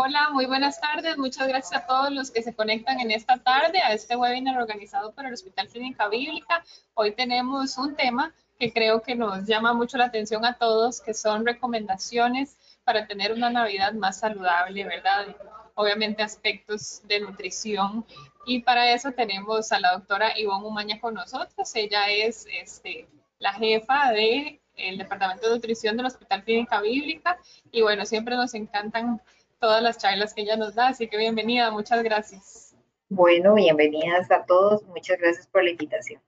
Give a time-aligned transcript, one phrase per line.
[0.00, 1.18] Hola, muy buenas tardes.
[1.18, 5.10] Muchas gracias a todos los que se conectan en esta tarde a este webinar organizado
[5.10, 6.62] por el Hospital Clínica Bíblica.
[6.94, 11.14] Hoy tenemos un tema que creo que nos llama mucho la atención a todos, que
[11.14, 15.34] son recomendaciones para tener una Navidad más saludable, ¿verdad?
[15.74, 18.06] Obviamente aspectos de nutrición.
[18.46, 21.74] Y para eso tenemos a la doctora Ivonne Umaña con nosotros.
[21.74, 23.08] Ella es este,
[23.40, 24.60] la jefa del
[24.96, 27.36] Departamento de Nutrición del Hospital Clínica Bíblica.
[27.72, 29.20] Y bueno, siempre nos encantan
[29.58, 32.74] todas las charlas que ella nos da, así que bienvenida, muchas gracias.
[33.08, 36.20] Bueno, bienvenidas a todos, muchas gracias por la invitación.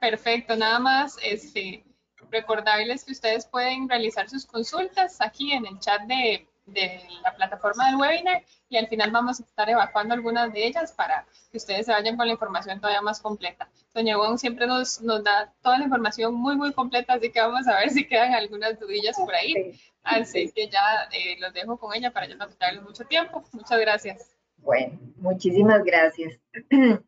[0.00, 1.84] Perfecto, nada más este,
[2.30, 7.86] recordarles que ustedes pueden realizar sus consultas aquí en el chat de, de la plataforma
[7.86, 11.86] del webinar y al final vamos a estar evacuando algunas de ellas para que ustedes
[11.86, 13.68] se vayan con la información todavía más completa.
[13.94, 17.68] Doña Wong siempre nos, nos da toda la información muy, muy completa, así que vamos
[17.68, 19.80] a ver si quedan algunas dudillas por ahí.
[20.02, 23.44] Así que ya eh, los dejo con ella para ya no quitarles mucho tiempo.
[23.52, 24.36] Muchas gracias.
[24.58, 26.38] Bueno, muchísimas gracias.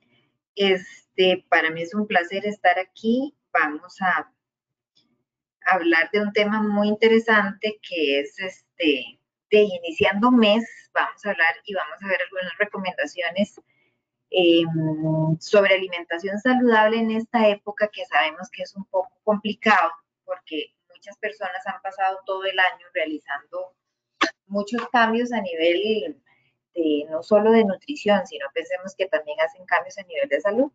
[0.58, 3.36] Este, para mí es un placer estar aquí.
[3.52, 4.32] Vamos a
[5.66, 9.20] hablar de un tema muy interesante que es este
[9.50, 10.64] de iniciando mes.
[10.94, 13.60] Vamos a hablar y vamos a ver algunas recomendaciones
[14.38, 19.90] em, sobre alimentación saludable en esta época que sabemos que es un poco complicado
[20.26, 23.74] porque muchas personas han pasado todo el año realizando
[24.46, 26.20] muchos cambios a nivel
[26.74, 30.70] de, no solo de nutrición, sino pensemos que también hacen cambios a nivel de salud.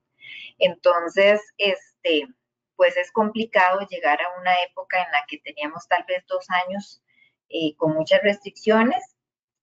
[0.57, 2.27] Entonces, este,
[2.75, 7.03] pues es complicado llegar a una época en la que teníamos tal vez dos años
[7.49, 9.03] eh, con muchas restricciones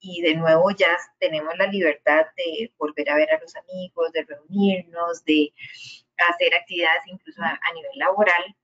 [0.00, 4.24] y de nuevo ya tenemos la libertad de volver a ver a los amigos, de
[4.24, 5.52] reunirnos, de
[6.16, 8.56] hacer actividades incluso a nivel laboral,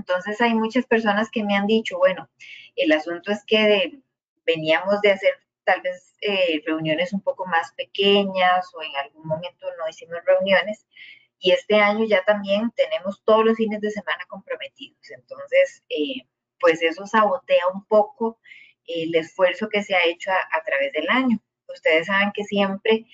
[0.00, 2.28] entonces hay muchas personas que me han dicho, bueno,
[2.76, 4.00] el asunto es que
[4.46, 5.34] veníamos de hacer
[5.64, 10.86] tal vez eh, reuniones un poco más pequeñas o en algún momento no hicimos reuniones
[11.38, 15.10] y este año ya también tenemos todos los fines de semana comprometidos.
[15.10, 16.26] Entonces, eh,
[16.58, 18.38] pues eso sabotea un poco
[18.96, 21.38] el esfuerzo que se ha hecho a través del año.
[21.68, 23.06] Ustedes saben que siempre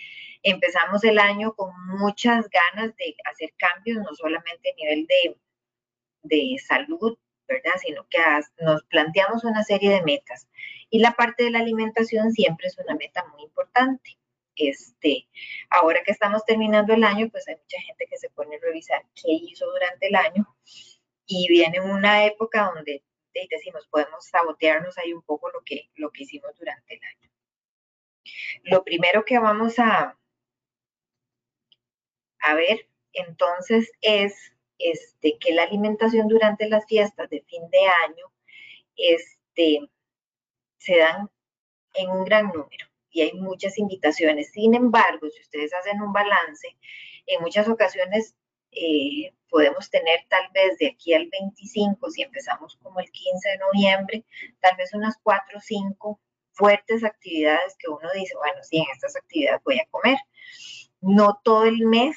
[0.43, 5.37] empezamos el año con muchas ganas de hacer cambios, no solamente a nivel de
[6.29, 7.73] de salud, ¿verdad?
[7.81, 8.19] Sino que
[8.61, 10.49] nos planteamos una serie de metas.
[10.91, 14.19] Y la parte de la alimentación siempre es una meta muy importante.
[14.57, 15.29] Este,
[15.69, 19.03] ahora que estamos terminando el año, pues hay mucha gente que se pone a revisar
[19.15, 20.47] qué hizo durante el año
[21.27, 23.03] y viene una época donde
[23.51, 27.31] decimos, podemos sabotearnos ahí un poco lo que, lo que hicimos durante el año.
[28.65, 30.19] Lo primero que vamos a,
[32.41, 38.33] a ver entonces es este, que la alimentación durante las fiestas de fin de año
[38.97, 39.89] este,
[40.79, 41.31] se dan
[41.95, 44.51] en un gran número y hay muchas invitaciones.
[44.53, 46.77] Sin embargo, si ustedes hacen un balance,
[47.27, 48.35] en muchas ocasiones
[48.77, 53.59] eh, podemos tener tal vez de aquí al 25, si empezamos como el 15 de
[53.59, 54.25] noviembre,
[54.61, 56.21] tal vez unas 4 o 5
[56.53, 60.19] fuertes actividades que uno dice, bueno, sí, en estas actividades voy a comer.
[61.01, 62.17] No todo el mes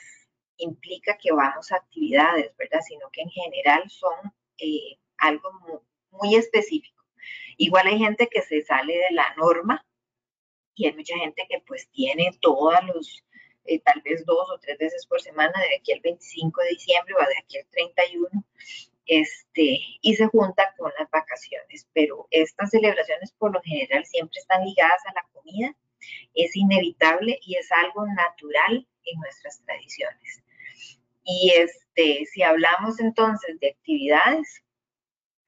[0.57, 2.79] implica que vamos a actividades, ¿verdad?
[2.87, 5.49] Sino que en general son eh, algo
[6.11, 7.03] muy, específico.
[7.57, 9.85] Igual hay gente que se sale de la norma
[10.75, 13.23] y hay mucha gente que pues tiene todos los,
[13.69, 17.13] eh, tal vez dos o tres veces por semana, de aquí al 25 de diciembre
[17.15, 18.27] o de aquí al 31,
[19.05, 21.87] este, y se junta con las vacaciones.
[21.93, 25.75] Pero estas celebraciones por lo general siempre están ligadas a la comida,
[26.33, 30.43] es inevitable y es algo natural en nuestras tradiciones.
[31.23, 34.63] Y este, si hablamos entonces de actividades,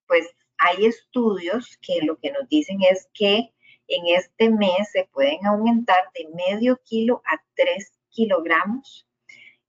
[0.06, 3.52] pues hay estudios que lo que nos dicen es que
[3.88, 9.08] en este mes se pueden aumentar de medio kilo a tres kilogramos,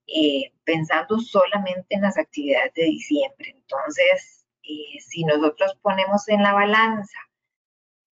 [0.07, 3.51] eh, pensando solamente en las actividades de diciembre.
[3.55, 7.17] Entonces, eh, si nosotros ponemos en la balanza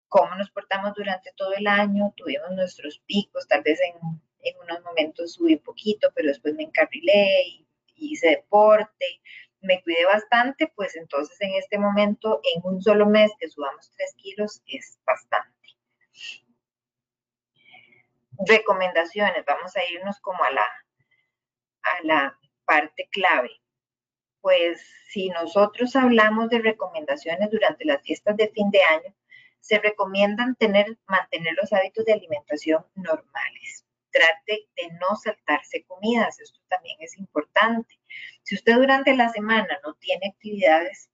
[0.09, 4.83] cómo nos portamos durante todo el año, tuvimos nuestros picos, tal vez en, en unos
[4.85, 9.21] momentos subí un poquito, pero después me encarrilé y hice deporte,
[9.61, 14.15] me cuidé bastante, pues entonces en este momento, en un solo mes que subamos 3
[14.17, 15.51] kilos, es bastante.
[18.39, 20.67] Recomendaciones, vamos a irnos como a la,
[21.83, 23.51] a la parte clave.
[24.41, 29.15] Pues si nosotros hablamos de recomendaciones durante las fiestas de fin de año,
[29.61, 33.87] se recomiendan tener, mantener los hábitos de alimentación normales
[34.17, 37.99] trate de no saltarse comidas, esto también es importante.
[38.43, 41.11] Si usted durante la semana no tiene actividades,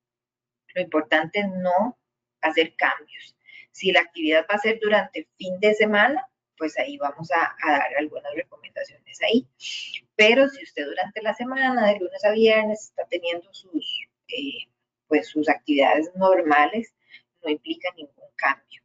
[0.74, 1.98] lo importante es no
[2.40, 3.36] hacer cambios.
[3.72, 6.28] Si la actividad va a ser durante fin de semana,
[6.62, 9.48] pues ahí vamos a, dar algunas recomendaciones ahí.
[10.14, 14.70] Pero si usted durante la semana, de lunes a viernes, está teniendo sus, eh,
[15.08, 16.94] pues sus actividades normales,
[17.42, 18.80] no implica ningún cambio.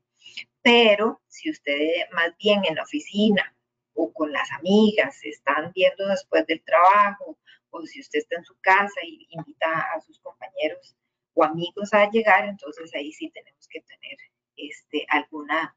[0.64, 3.56] Pero si usted más bien en la oficina
[3.94, 7.38] o con las amigas están viendo después del trabajo,
[7.70, 10.98] o si usted está en su casa y invita a sus compañeros
[11.36, 14.18] o amigos a llegar, entonces ahí sí tenemos que tener
[14.56, 15.76] este, alguna,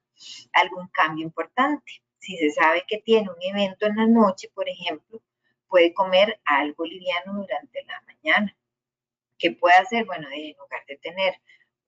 [0.53, 2.03] algún cambio importante.
[2.19, 5.23] Si se sabe que tiene un evento en la noche, por ejemplo,
[5.69, 8.57] puede comer algo liviano durante la mañana.
[9.39, 10.05] ¿Qué puede hacer?
[10.05, 11.35] Bueno, en lugar de tener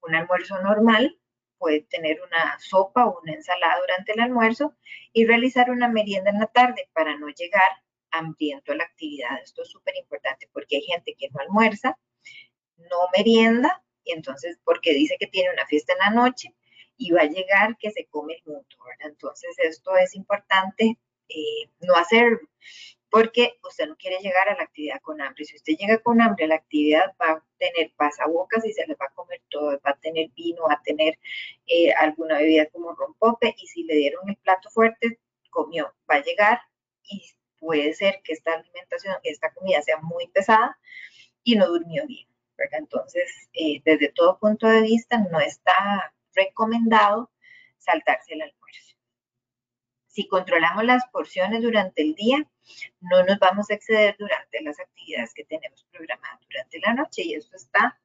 [0.00, 1.18] un almuerzo normal,
[1.58, 4.74] puede tener una sopa o una ensalada durante el almuerzo
[5.12, 7.70] y realizar una merienda en la tarde para no llegar
[8.10, 9.40] hambriento a la actividad.
[9.42, 11.98] Esto es súper importante porque hay gente que no almuerza,
[12.78, 16.54] no merienda, y entonces porque dice que tiene una fiesta en la noche
[16.96, 20.98] y va a llegar que se come el mundo, Entonces esto es importante
[21.28, 22.40] eh, no hacerlo
[23.12, 25.44] porque usted no quiere llegar a la actividad con hambre.
[25.44, 29.04] Si usted llega con hambre la actividad, va a tener pasabocas y se le va
[29.04, 31.18] a comer todo, va a tener vino, va a tener
[31.66, 35.18] eh, alguna bebida como rompope y si le dieron el plato fuerte,
[35.50, 36.62] comió, va a llegar
[37.02, 37.22] y
[37.58, 40.78] puede ser que esta alimentación, esta comida sea muy pesada
[41.44, 42.26] y no durmió bien,
[42.72, 47.30] Entonces, eh, desde todo punto de vista, no está recomendado
[47.78, 48.96] saltarse el almuerzo.
[50.06, 52.46] Si controlamos las porciones durante el día,
[53.00, 57.34] no nos vamos a exceder durante las actividades que tenemos programadas durante la noche y
[57.34, 57.98] esto está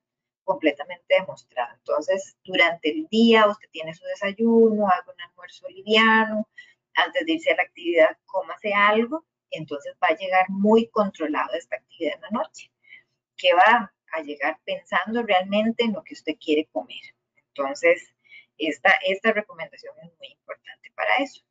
[0.43, 1.75] completamente demostrado.
[1.75, 6.47] Entonces, durante el día usted tiene su desayuno, haga un almuerzo liviano,
[6.95, 11.75] antes de irse a la actividad, cómase algo, entonces va a llegar muy controlado esta
[11.75, 12.71] actividad en la noche,
[13.35, 17.13] que va a llegar pensando realmente en lo que usted quiere comer.
[17.49, 18.13] Entonces,
[18.57, 21.41] esta, recomendación es muy importante para eso.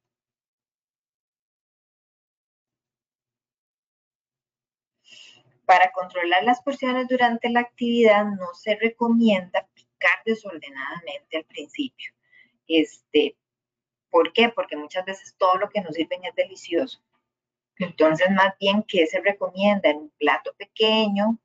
[5.64, 12.12] Para controlar las porciones durante la actividad no se recomienda picar desordenadamente al principio.
[12.68, 13.36] Este,
[14.10, 14.48] ¿Por qué?
[14.48, 17.02] Porque muchas veces todo lo que nos sirven es delicioso.
[17.78, 19.90] Entonces, más bien, ¿qué se recomienda?
[19.90, 21.38] En un plato pequeño,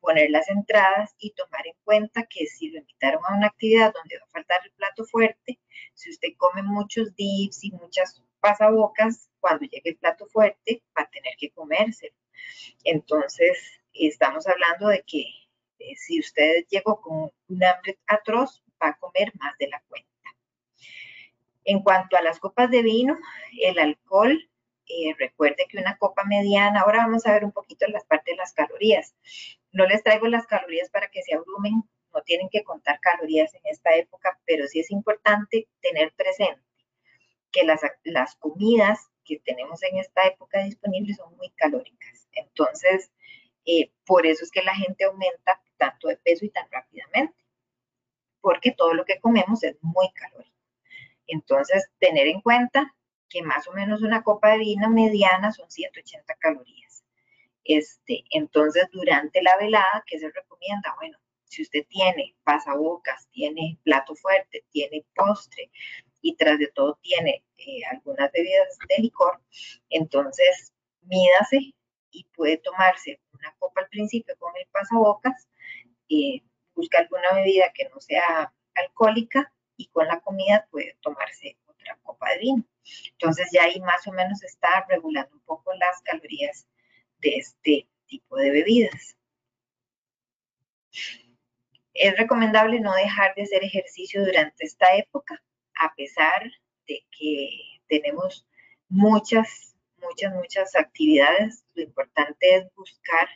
[0.00, 4.18] poner las entradas y tomar en cuenta que si lo invitaron a una actividad donde
[4.18, 5.60] va a faltar el plato fuerte,
[5.94, 11.10] si usted come muchos dips y muchas pasabocas, cuando llegue el plato fuerte va a
[11.10, 12.14] tener que comérselo.
[12.84, 15.24] Entonces, estamos hablando de que
[15.78, 20.08] eh, si usted llegó con un hambre atroz, va a comer más de la cuenta.
[21.64, 23.18] En cuanto a las copas de vino,
[23.60, 24.50] el alcohol,
[24.86, 28.36] eh, recuerde que una copa mediana, ahora vamos a ver un poquito las partes de
[28.36, 29.14] las calorías.
[29.72, 31.82] No les traigo las calorías para que se abrumen,
[32.12, 36.62] no tienen que contar calorías en esta época, pero sí es importante tener presente
[37.52, 42.28] que las, las comidas que tenemos en esta época disponibles son muy calóricas.
[42.32, 43.12] Entonces,
[43.64, 47.36] eh, por eso es que la gente aumenta tanto de peso y tan rápidamente,
[48.40, 50.56] porque todo lo que comemos es muy calórico.
[51.26, 52.94] Entonces, tener en cuenta
[53.28, 56.79] que más o menos una copa de vino mediana son 180 calorías.
[57.72, 60.92] Este, entonces, durante la velada, ¿qué se recomienda?
[60.96, 65.70] Bueno, si usted tiene pasabocas, tiene plato fuerte, tiene postre
[66.20, 69.40] y tras de todo tiene eh, algunas bebidas de licor,
[69.88, 71.72] entonces mídase
[72.10, 75.48] y puede tomarse una copa al principio con el pasabocas,
[76.08, 76.42] eh,
[76.74, 82.30] busca alguna bebida que no sea alcohólica y con la comida puede tomarse otra copa
[82.30, 82.64] de vino.
[83.12, 86.66] Entonces ya ahí más o menos está regulando un poco las calorías
[87.20, 89.16] de este tipo de bebidas.
[91.94, 95.42] Es recomendable no dejar de hacer ejercicio durante esta época,
[95.74, 96.50] a pesar
[96.86, 97.48] de que
[97.88, 98.46] tenemos
[98.88, 101.64] muchas, muchas, muchas actividades.
[101.74, 103.28] Lo importante es buscar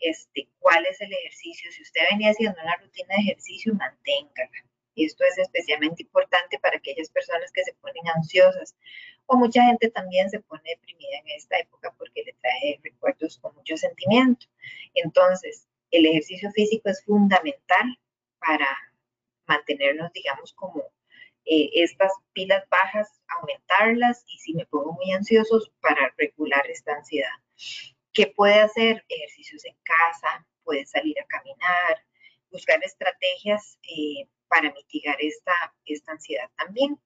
[0.00, 1.70] este, cuál es el ejercicio.
[1.72, 4.50] Si usted venía haciendo una rutina de ejercicio, manténgala.
[4.96, 8.74] Esto es especialmente importante para aquellas personas que se ponen ansiosas
[9.26, 13.54] o mucha gente también se pone deprimida en esta época porque le trae recuerdos con
[13.54, 14.46] mucho sentimiento.
[14.94, 17.98] Entonces, el ejercicio físico es fundamental
[18.38, 18.68] para
[19.46, 20.84] mantenernos, digamos, como
[21.44, 27.30] eh, estas pilas bajas, aumentarlas y si me pongo muy ansiosos, para regular esta ansiedad.
[28.12, 29.04] ¿Qué puede hacer?
[29.08, 32.04] Ejercicios en casa, puede salir a caminar,
[32.50, 35.52] buscar estrategias eh, para mitigar esta,
[35.84, 36.98] esta ansiedad también.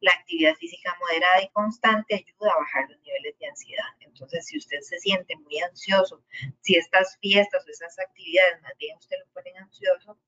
[0.00, 3.88] La actividad física moderada y constante ayuda a bajar los niveles de ansiedad.
[4.00, 6.22] Entonces, si usted se siente muy ansioso,
[6.60, 10.18] si estas fiestas o estas actividades más bien usted lo pone ansioso,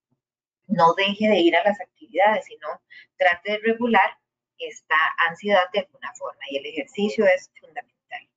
[0.67, 2.69] no deje de ir a las actividades, sino
[3.17, 4.19] trate de regular
[4.59, 4.97] esta
[5.29, 8.29] ansiedad de alguna forma y el ejercicio es fundamental.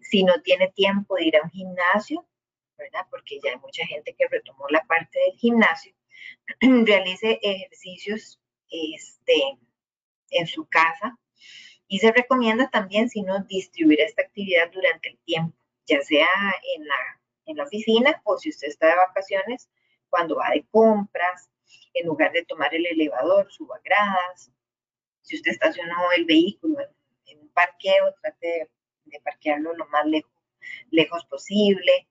[0.00, 2.26] Si no tiene tiempo de ir a un gimnasio,
[2.76, 3.06] ¿verdad?
[3.10, 5.94] Porque ya hay mucha gente que retomó la parte del gimnasio,
[6.60, 9.58] realice ejercicios este,
[10.30, 11.18] en su casa
[11.88, 16.28] y se recomienda también, si no, distribuir esta actividad durante el tiempo, ya sea
[16.76, 19.68] en la, en la oficina o si usted está de vacaciones,
[20.08, 21.50] cuando va de compras,
[21.94, 24.50] en lugar de tomar el elevador, suba gradas.
[25.22, 26.78] Si usted estacionó el vehículo
[27.26, 28.70] en, un parqueo, trate
[29.04, 30.06] de, parquearlo lo más
[30.90, 32.08] lejos posible.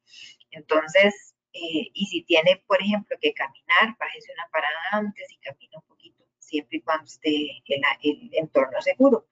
[0.52, 5.78] Entonces, eh, y si tiene, por ejemplo, que caminar, bájese una parada antes y camina
[5.78, 9.28] un poquito, siempre y cuando esté el, el entorno seguro.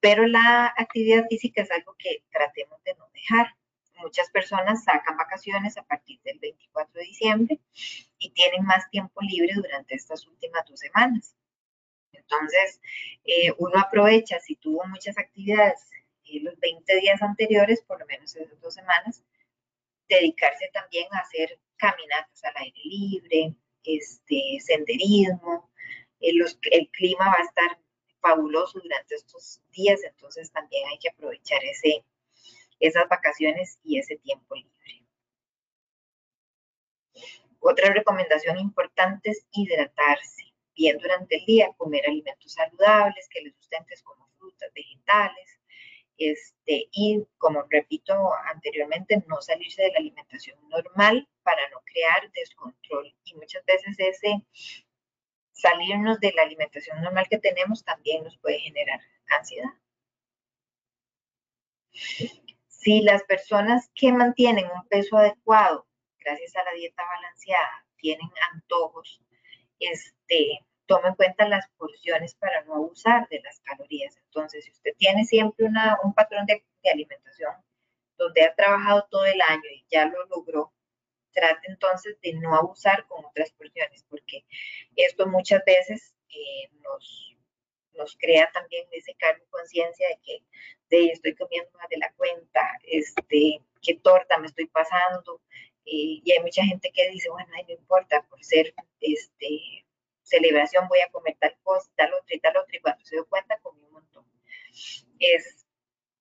[0.00, 3.54] Pero la actividad física es algo que tratemos de no dejar.
[3.96, 7.60] Muchas personas sacan vacaciones a partir del 24 de diciembre
[8.18, 11.36] y tienen más tiempo libre durante estas últimas dos semanas.
[12.12, 12.80] Entonces,
[13.24, 15.88] eh, uno aprovecha, si tuvo muchas actividades
[16.24, 19.22] eh, los 20 días anteriores, por lo menos esas dos semanas,
[20.16, 23.54] dedicarse también a hacer caminatas al aire libre,
[23.84, 25.70] este, senderismo.
[26.20, 26.32] Eh,
[26.70, 27.78] el clima va a estar
[28.20, 32.04] fabuloso durante estos días, entonces también hay que aprovechar ese,
[32.78, 35.04] esas vacaciones y ese tiempo libre.
[37.58, 44.02] Otra recomendación importante es hidratarse bien durante el día, comer alimentos saludables que les sustentes
[44.02, 45.60] como frutas, vegetales,
[46.18, 48.14] este, y como repito
[48.52, 53.14] anteriormente, no salirse de la alimentación normal para no crear descontrol.
[53.24, 54.44] Y muchas veces ese
[55.52, 59.00] salirnos de la alimentación normal que tenemos también nos puede generar
[59.38, 59.70] ansiedad.
[62.68, 65.86] Si las personas que mantienen un peso adecuado
[66.18, 69.22] gracias a la dieta balanceada tienen antojos,
[69.78, 74.16] este, tome en cuenta las porciones para no abusar de las calorías.
[74.16, 77.52] Entonces, si usted tiene siempre una, un patrón de, alimentación
[78.16, 80.72] donde ha trabajado todo el año y ya lo logró,
[81.32, 84.44] trate entonces de no abusar con otras porciones, porque
[84.96, 87.36] esto muchas veces eh, nos,
[87.94, 90.42] nos crea también ese cargo de conciencia de que
[91.10, 95.40] estoy comiendo más de la cuenta, este, qué torta me estoy pasando.
[95.84, 99.81] Eh, y hay mucha gente que dice, bueno, no importa, por ser este,
[100.36, 103.26] celebración voy a comer tal cosa, tal otra y tal otra, y cuando se dio
[103.26, 104.26] cuenta comí un montón.
[105.18, 105.66] Es,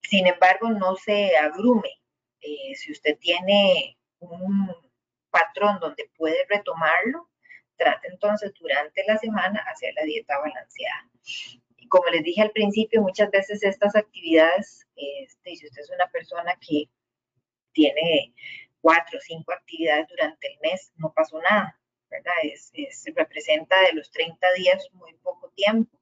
[0.01, 2.01] sin embargo, no se abrume.
[2.41, 4.75] Eh, si usted tiene un
[5.29, 7.29] patrón donde puede retomarlo,
[7.77, 11.09] trate entonces durante la semana hacer la dieta balanceada
[11.91, 16.57] como les dije al principio, muchas veces estas actividades, este, si usted es una persona
[16.65, 16.85] que
[17.73, 18.33] tiene
[18.79, 21.77] cuatro o cinco actividades durante el mes, no pasó nada,
[22.11, 22.33] ¿verdad?
[22.43, 22.71] Es,
[23.15, 25.97] representa de los 30 días muy poco tiempo.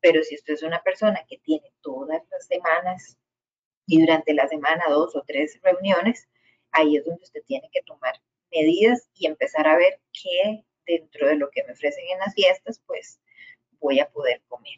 [0.00, 3.18] Pero si usted es una persona que tiene todas las semanas
[3.86, 6.28] y durante la semana dos o tres reuniones,
[6.72, 11.36] ahí es donde usted tiene que tomar medidas y empezar a ver qué dentro de
[11.36, 13.20] lo que me ofrecen en las fiestas, pues
[13.80, 14.76] voy a poder comer.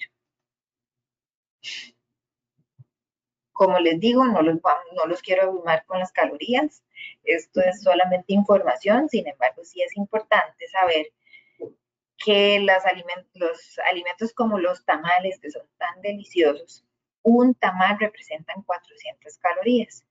[3.53, 4.57] Como les digo, no los,
[4.97, 6.83] no los quiero abrumar con las calorías.
[7.25, 11.07] Esto es solamente información, sin embargo, sí es importante saber
[12.17, 16.85] que los alimentos, como los tamales, que son tan deliciosos,
[17.23, 20.05] un tamal representan 400 calorías,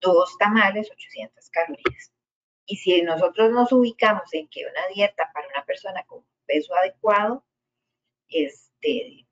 [0.00, 2.12] dos tamales 800 calorías.
[2.66, 7.44] Y si nosotros nos ubicamos en que una dieta para una persona con peso adecuado,
[8.28, 9.26] este,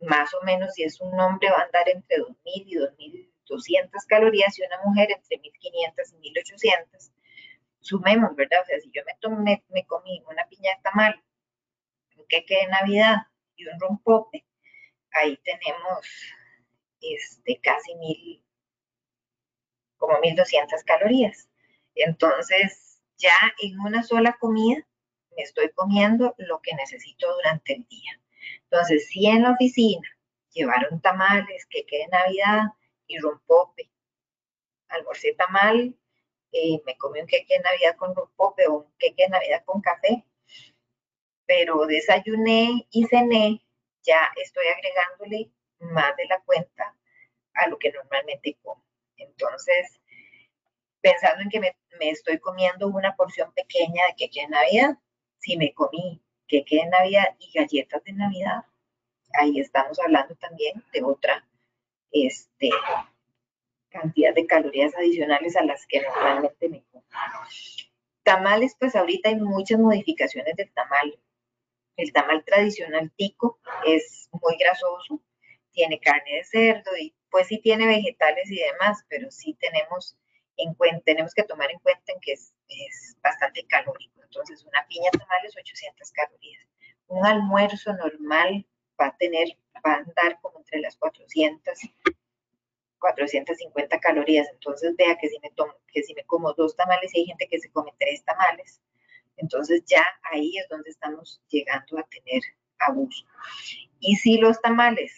[0.00, 4.58] más o menos si es un hombre va a andar entre 2.000 y 2.200 calorías
[4.58, 7.12] y una mujer entre 1.500 y 1.800.
[7.80, 8.60] Sumemos, ¿verdad?
[8.62, 11.22] O sea, si yo me, tomé, me comí una piñata mal,
[12.16, 13.16] un queque de Navidad
[13.56, 14.44] y un rompope,
[15.12, 16.06] ahí tenemos
[17.00, 18.44] este, casi mil,
[19.96, 21.48] como 1.200 calorías.
[21.94, 24.86] Entonces, ya en una sola comida
[25.36, 28.20] me estoy comiendo lo que necesito durante el día.
[28.64, 30.08] Entonces, si en la oficina
[30.50, 32.72] llevaron tamales, que de Navidad
[33.12, 33.90] y rompope,
[34.88, 35.96] almorcé tamal,
[36.52, 39.80] eh, me comí un queque de Navidad con rompope o un queque de Navidad con
[39.80, 40.24] café,
[41.46, 43.62] pero desayuné y cené,
[44.02, 45.50] ya estoy agregándole
[45.80, 46.96] más de la cuenta
[47.54, 48.84] a lo que normalmente como.
[49.16, 50.00] Entonces,
[51.00, 54.98] pensando en que me, me estoy comiendo una porción pequeña de queque de Navidad,
[55.38, 58.64] si me comí que de Navidad y galletas de Navidad,
[59.34, 61.46] ahí estamos hablando también de otra
[62.12, 62.70] este,
[63.90, 67.04] cantidad de calorías adicionales a las que normalmente me como.
[68.22, 71.18] Tamales, pues ahorita hay muchas modificaciones del tamal.
[71.96, 75.20] El tamal tradicional tico es muy grasoso,
[75.72, 80.16] tiene carne de cerdo y pues sí tiene vegetales y demás, pero sí tenemos
[80.56, 84.22] en cuenta, tenemos que tomar en cuenta que es, es bastante calórico.
[84.22, 86.66] Entonces, una piña tamal es 800 calorías.
[87.08, 88.66] Un almuerzo normal
[89.02, 89.48] va a tener,
[89.84, 91.78] va a andar como entre las 400
[93.02, 94.48] 450 calorías.
[94.52, 97.48] Entonces vea que si me tomo, que si me como dos tamales y hay gente
[97.48, 98.80] que se come tres tamales,
[99.36, 102.42] entonces ya ahí es donde estamos llegando a tener
[102.78, 103.26] abuso.
[103.98, 105.12] Y si los tamales,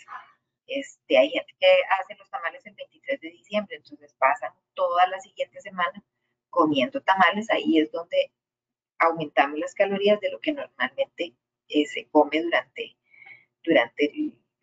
[0.67, 1.67] este, hay gente que
[2.01, 6.03] hace los tamales el 23 de diciembre, entonces pasan toda la siguiente semana
[6.49, 8.33] comiendo tamales, ahí es donde
[8.99, 11.35] aumentamos las calorías de lo que normalmente
[11.69, 12.97] eh, se come durante,
[13.65, 14.13] durante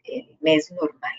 [0.03, 1.17] el mes normal.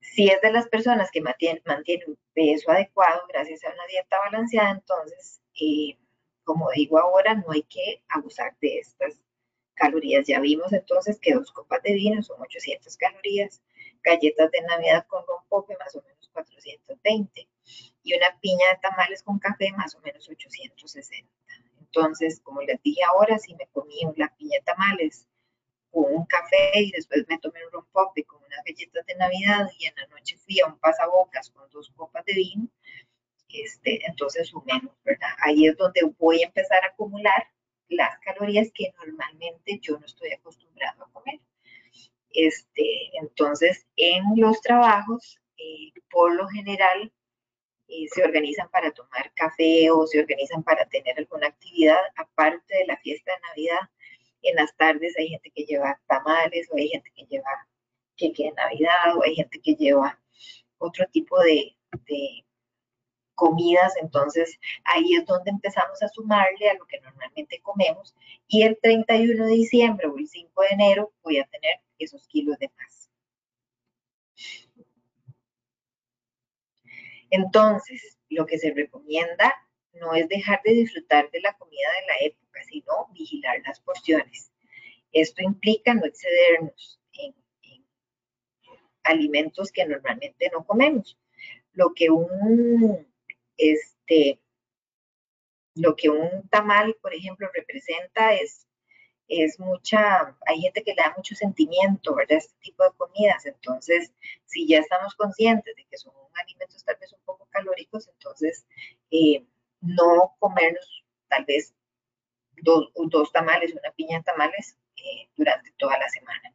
[0.00, 1.62] Si es de las personas que mantienen,
[2.06, 5.98] un peso adecuado gracias a una dieta balanceada, entonces, eh,
[6.42, 9.20] como digo ahora, no hay que abusar de estas
[9.74, 10.26] calorías.
[10.26, 13.62] Ya vimos entonces que dos copas de vino son 800 calorías,
[14.02, 17.48] galletas de Navidad con rompope más o menos 420
[18.02, 21.30] y una piña de tamales con café más o menos 860.
[21.96, 25.26] Entonces, como les dije ahora, si me comí una piña tamales
[25.90, 29.86] con un café y después me tomé un rompope con unas galletas de Navidad y
[29.86, 32.68] en la noche fui a un pasabocas con dos copas de vino,
[33.48, 35.30] este, entonces sumemos, ¿verdad?
[35.38, 37.48] Ahí es donde voy a empezar a acumular
[37.88, 41.40] las calorías que normalmente yo no estoy acostumbrado a comer.
[42.30, 47.10] Este, entonces, en los trabajos, eh, por lo general,
[48.12, 52.96] se organizan para tomar café o se organizan para tener alguna actividad aparte de la
[52.98, 53.90] fiesta de Navidad.
[54.42, 57.68] En las tardes hay gente que lleva tamales, o hay gente que lleva
[58.16, 60.18] queque de Navidad, o hay gente que lleva
[60.78, 61.74] otro tipo de,
[63.34, 68.14] comidas, entonces ahí es donde empezamos a sumarle a lo que normalmente comemos.
[68.48, 72.58] Y el 31 de diciembre o el 5 de enero voy a tener esos kilos
[72.58, 73.10] de más.
[77.36, 79.54] Entonces, lo que se recomienda
[79.92, 84.50] no es dejar de disfrutar de la comida de la época, sino vigilar las porciones.
[85.12, 87.34] Esto implica no excedernos en,
[89.04, 91.18] alimentos que normalmente no comemos.
[91.72, 93.06] Lo que un,
[93.56, 94.40] este,
[95.74, 98.66] lo que un tamal, por ejemplo, representa es,
[99.28, 102.38] es mucha, hay gente que le da mucho sentimiento, ¿verdad?
[102.38, 103.46] Este tipo de comidas.
[103.46, 104.12] Entonces,
[104.46, 108.66] si ya estamos conscientes de que son alimentos tal vez un poco calóricos, entonces
[109.10, 109.44] eh,
[109.80, 111.74] no comernos tal vez
[112.62, 116.52] dos, dos tamales, una piña de tamales eh, durante toda la semana.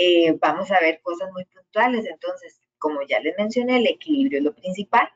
[0.00, 2.06] Eh, vamos a ver cosas muy puntuales.
[2.06, 5.08] Entonces, como ya les mencioné, el equilibrio es lo principal.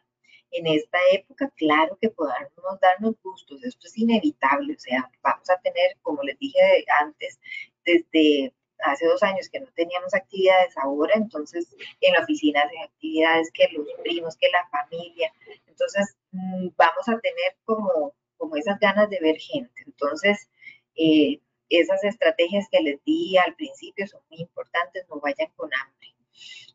[0.51, 5.59] En esta época, claro que podamos darnos gustos, esto es inevitable, o sea, vamos a
[5.61, 7.41] tener, como les dije antes,
[7.87, 13.51] desde hace dos años que no teníamos actividades ahora, entonces en la oficina hacen actividades
[13.53, 15.33] que los primos, que la familia,
[15.67, 19.83] entonces mm, vamos a tener como, como esas ganas de ver gente.
[19.87, 20.49] Entonces,
[20.97, 26.12] eh, esas estrategias que les di al principio son muy importantes, no vayan con hambre.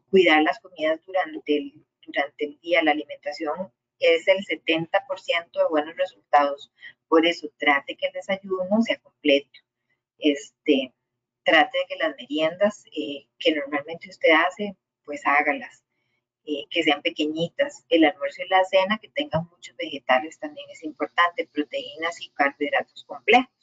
[0.10, 5.96] Cuidar las comidas durante el, durante el día, la alimentación es el 70% de buenos
[5.96, 6.72] resultados.
[7.08, 9.60] Por eso trate que el desayuno sea completo.
[10.18, 10.94] Este,
[11.44, 15.84] trate de que las meriendas eh, que normalmente usted hace, pues hágalas,
[16.46, 17.86] eh, que sean pequeñitas.
[17.90, 23.04] El almuerzo y la cena, que tengan muchos vegetales también es importante, proteínas y carbohidratos
[23.06, 23.57] complejos.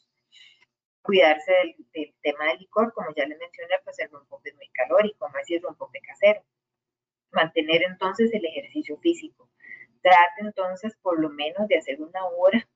[1.05, 1.53] Cuidarse
[1.93, 5.47] del, tema del licor, como ya le mencioné, pues el rompope es muy calórico, más
[5.47, 6.41] si es rompope casero.
[7.31, 9.51] Mantener entonces el ejercicio físico.
[10.01, 12.67] Trate entonces por lo menos de hacer una hora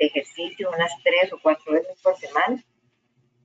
[0.00, 2.60] de ejercicio, unas tres o cuatro veces por semana,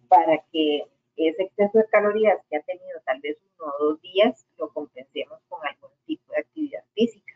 [0.08, 4.43] para que ese exceso de calorías que ha tenido tal vez uno o dos días,
[4.58, 7.30] lo compensemos con algún tipo de actividad física.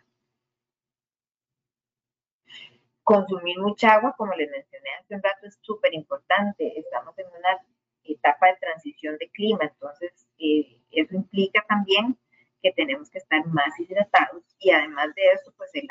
[3.06, 6.78] Consumir mucha agua, como les mencioné hace un rato, es súper importante.
[6.78, 7.62] Estamos en una
[8.04, 12.18] etapa de transición de clima, entonces eh, eso implica también
[12.62, 15.88] que tenemos que estar más hidratados y además de eso, pues el,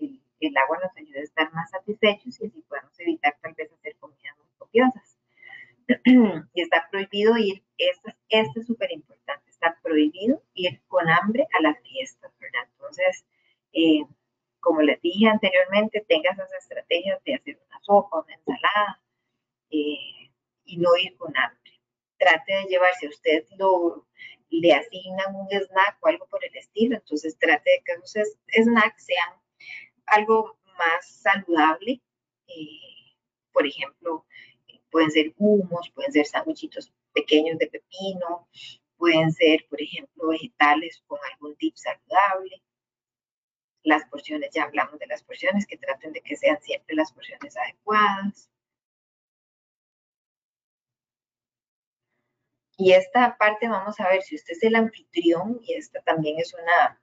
[0.00, 3.72] el, el agua nos ayuda a estar más satisfechos y así podemos evitar tal vez
[3.72, 5.16] hacer comidas muy copiosas.
[6.54, 11.62] y está prohibido ir, esto, esto es súper importante, está prohibido ir con hambre a
[11.62, 12.68] las fiestas, ¿verdad?
[12.72, 13.24] Entonces,
[13.72, 14.02] eh,
[14.60, 19.02] como les dije anteriormente, tenga esas estrategias de hacer una sopa, una ensalada
[19.70, 20.30] eh,
[20.64, 21.80] y no ir con hambre.
[22.18, 24.06] trate de llevarse a usted lo,
[24.50, 29.04] le asignan un snack o algo por el estilo, entonces trate de que esos snacks
[29.04, 29.34] sean
[30.06, 32.00] algo más saludable.
[32.48, 33.14] Eh,
[33.52, 34.26] por ejemplo,
[34.90, 38.48] pueden ser humos, pueden ser sándwichitos pequeños de pepino,
[38.96, 42.62] pueden ser, por ejemplo, vegetales con algún tip saludable.
[43.86, 47.56] Las porciones, ya hablamos de las porciones, que traten de que sean siempre las porciones
[47.56, 48.50] adecuadas.
[52.76, 56.52] Y esta parte vamos a ver si usted es el anfitrión, y esta también es
[56.52, 57.00] una,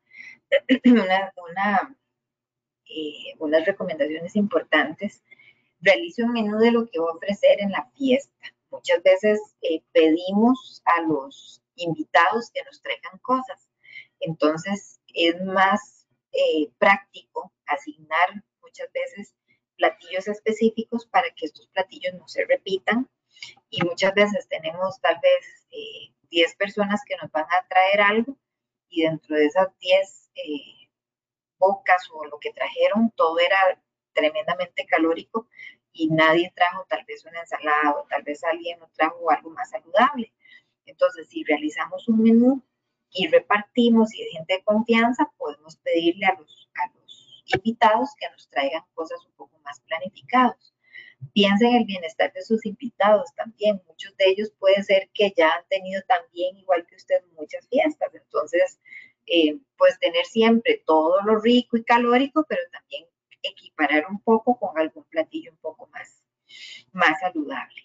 [1.50, 1.96] una,
[2.86, 5.24] eh, unas recomendaciones importantes.
[5.80, 8.46] Realice un menú de lo que va a ofrecer en la fiesta.
[8.72, 13.69] Muchas veces eh, pedimos a los invitados que nos traigan cosas.
[14.19, 16.02] Entonces es más
[16.34, 19.36] eh, práctico asignar muchas veces
[19.78, 23.10] platillos específicos para que estos platillos no se repitan
[23.69, 25.67] y muchas veces tenemos tal vez
[26.30, 28.38] 10 eh, personas que nos van a traer algo
[28.89, 30.89] y dentro de esas 10 eh,
[31.58, 33.82] bocas o lo que trajeron, todo era
[34.13, 35.48] tremendamente calórico
[35.91, 39.69] y nadie trajo tal vez una ensalada o tal vez alguien no trajo algo más
[39.69, 40.34] saludable.
[40.86, 42.63] Entonces, si realizamos un menú
[43.13, 48.30] y repartimos y de gente de confianza, podemos pedirle a los, a los invitados que
[48.32, 50.73] nos traigan cosas un poco más planificadas.
[51.34, 53.82] Piensa en el bienestar de sus invitados también.
[53.88, 58.13] Muchos de ellos puede ser que ya han tenido también, igual que usted, muchas fiestas.
[58.13, 58.80] Entonces,
[59.28, 63.06] eh, pues tener siempre todo lo rico y calórico, pero también
[63.41, 66.23] equiparar un poco con algún platillo un poco más,
[66.91, 67.82] más saludable.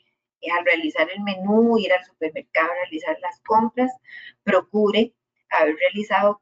[0.56, 3.90] al realizar el menú, ir al supermercado, realizar las compras,
[4.44, 5.12] procure
[5.50, 6.38] haber realizado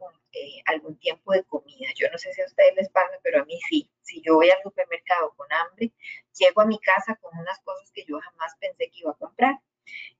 [0.66, 1.88] algún tiempo de comida.
[1.97, 3.90] Yo no sé si a ustedes les pasa, pero a mí sí.
[4.03, 5.92] Si yo voy al supermercado con hambre,
[6.38, 9.59] llego a mi casa con unas cosas que yo jamás pensé que iba a comprar.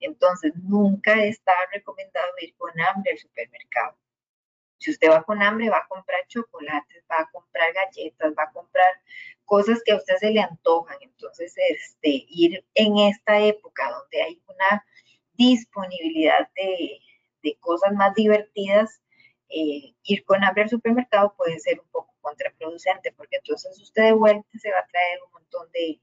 [0.01, 3.97] Entonces, nunca está recomendado ir con hambre al supermercado.
[4.79, 8.53] Si usted va con hambre, va a comprar chocolates, va a comprar galletas, va a
[8.53, 8.93] comprar
[9.45, 10.99] cosas que a usted se le antojan.
[11.01, 14.85] Entonces, este, ir en esta época donde hay una
[15.35, 17.01] disponibilidad de,
[17.47, 19.01] de cosas más divertidas,
[19.49, 24.13] eh, ir con hambre al supermercado puede ser un poco contraproducente, porque entonces usted de
[24.13, 26.01] vuelta se va a traer un montón de,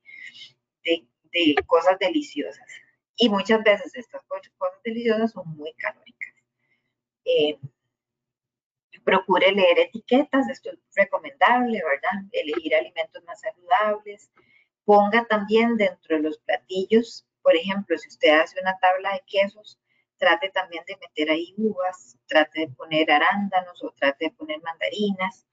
[0.83, 2.67] de, cosas deliciosas.
[3.17, 4.51] Y muchas veces estas cosas
[4.83, 6.33] deliciosas son muy calóricas.
[7.25, 7.59] Eh,
[9.03, 12.25] procure leer etiquetas, esto es recomendable, ¿verdad?
[12.31, 14.31] Elegir alimentos más saludables.
[14.85, 19.77] Ponga también dentro de los platillos, por ejemplo, si usted hace una tabla de quesos,
[20.23, 25.45] trate también de meter ahí uvas, trate de poner arándanos o trate de poner mandarinas,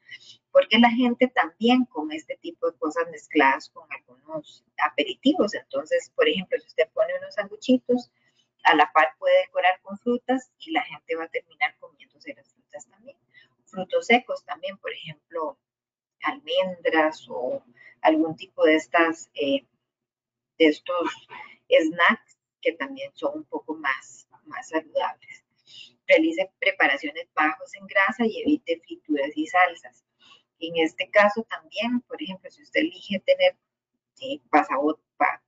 [0.52, 5.54] porque la gente también come este tipo de cosas mezcladas con algunos aperitivos.
[5.54, 8.12] Entonces, por ejemplo, si usted pone unos sanguchitos,
[8.62, 12.52] a la par puede decorar con frutas y la gente va a terminar comiéndose las
[12.52, 13.16] frutas también.
[13.64, 15.58] Frutos secos también, por ejemplo,
[16.22, 17.64] almendras o
[18.02, 19.66] algún tipo de estas, eh,
[20.58, 21.26] de estos
[21.68, 25.44] snacks que también son un poco más más saludables.
[26.06, 30.04] Realice preparaciones bajos en grasa y evite frituras y salsas.
[30.58, 33.56] En este caso también, por ejemplo, si usted elige tener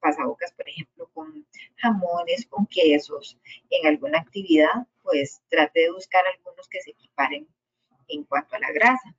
[0.00, 3.38] pasabocas, por ejemplo, con jamones, con quesos,
[3.70, 7.46] en alguna actividad, pues trate de buscar algunos que se equiparen
[8.08, 9.14] en cuanto a la grasa.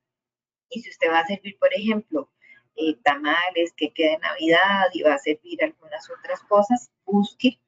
[0.69, 2.29] Y si usted va a servir, por ejemplo,
[2.75, 7.59] eh, tamales, que quede Navidad y va a servir algunas otras cosas, busque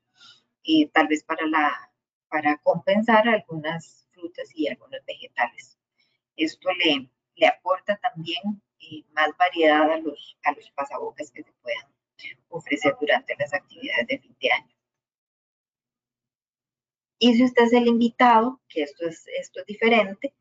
[0.63, 1.91] eh, tal vez para la
[2.35, 5.79] para compensar algunas frutas y algunos vegetales.
[6.35, 11.53] Esto le, le aporta también eh, más variedad a los, a los pasabocas que se
[11.61, 11.87] puedan
[12.49, 14.75] ofrecer durante las actividades de fin de año.
[17.19, 20.33] Y si usted es el invitado, que esto es, esto es diferente,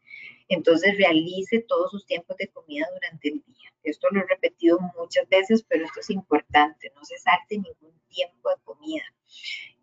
[0.49, 3.73] entonces realice todos sus tiempos de comida durante el día.
[3.85, 8.51] Esto lo he repetido muchas veces, pero esto es importante, no se salte ningún tiempo
[8.51, 9.05] de comida.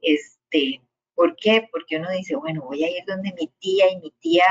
[0.01, 0.81] Este,
[1.21, 1.69] ¿Por qué?
[1.71, 4.43] Porque uno dice, bueno, voy a ir donde mi tía y mi tía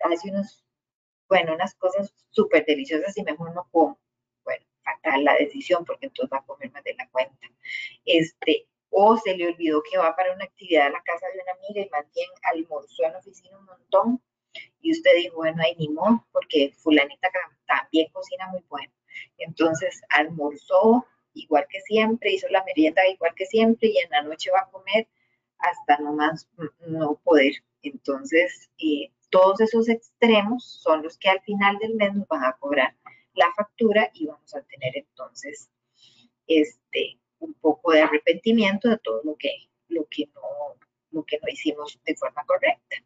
[0.00, 0.62] hace unos,
[1.30, 3.98] bueno, unas cosas súper deliciosas y mejor no como.
[4.44, 7.50] Bueno, fatal la decisión porque entonces va a comer más de la cuenta.
[8.04, 11.52] Este, o se le olvidó que va para una actividad a la casa de una
[11.52, 14.22] amiga y más bien almorzó en la oficina un montón
[14.82, 17.28] y usted dijo, bueno, hay ni modo porque fulanita
[17.66, 18.92] también cocina muy bueno.
[19.38, 24.50] Entonces almorzó igual que siempre, hizo la merienda igual que siempre y en la noche
[24.50, 25.08] va a comer
[25.62, 26.48] hasta no más
[26.86, 27.54] no poder.
[27.82, 32.56] Entonces, eh, todos esos extremos son los que al final del mes nos van a
[32.58, 32.96] cobrar
[33.34, 35.70] la factura y vamos a tener entonces
[36.46, 39.50] este, un poco de arrepentimiento de todo lo que,
[39.88, 40.76] lo que no,
[41.10, 42.96] lo que no hicimos de forma correcta.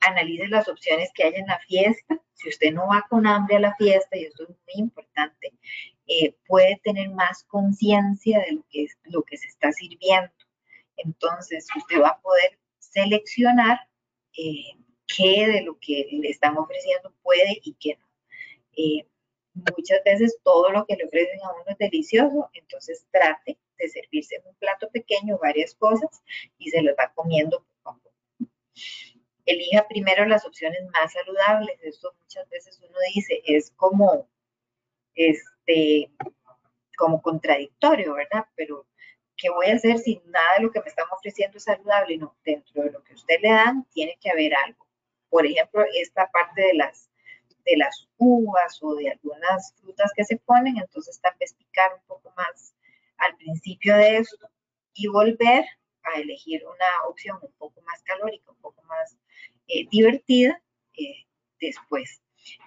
[0.00, 2.20] Analice las opciones que hay en la fiesta.
[2.32, 5.52] Si usted no va con hambre a la fiesta, y esto es muy importante,
[6.06, 10.32] eh, puede tener más conciencia de lo que, lo que se está sirviendo.
[11.04, 13.78] Entonces, usted va a poder seleccionar
[14.36, 18.06] eh, qué de lo que le están ofreciendo puede y qué no.
[18.76, 19.06] Eh,
[19.76, 24.36] muchas veces todo lo que le ofrecen a uno es delicioso, entonces trate de servirse
[24.36, 26.22] en un plato pequeño varias cosas
[26.58, 28.10] y se las va comiendo poco a poco.
[29.46, 31.76] Elija primero las opciones más saludables.
[31.82, 34.28] Esto muchas veces uno dice es como,
[35.14, 36.10] este,
[36.96, 38.46] como contradictorio, ¿verdad?
[38.54, 38.86] Pero
[39.40, 42.18] ¿qué voy a hacer si nada de lo que me están ofreciendo es saludable?
[42.18, 44.86] No, dentro de lo que usted le dan tiene que haber algo.
[45.30, 47.08] Por ejemplo, esta parte de las
[47.64, 52.02] de las uvas o de algunas frutas que se ponen, entonces tal vez picar un
[52.06, 52.74] poco más
[53.18, 54.48] al principio de esto
[54.94, 55.66] y volver
[56.02, 59.16] a elegir una opción un poco más calórica, un poco más
[59.68, 60.60] eh, divertida
[60.94, 61.26] eh,
[61.60, 62.22] después.